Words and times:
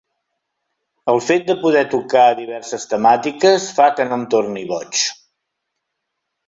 El 1.13 1.21
fet 1.25 1.45
de 1.49 1.55
poder 1.65 1.83
tocar 1.93 2.25
diverses 2.41 2.89
temàtiques 2.95 3.69
fa 3.81 3.91
que 3.99 4.11
no 4.13 4.21
em 4.23 4.27
torni 4.35 4.69
boig. 4.75 5.09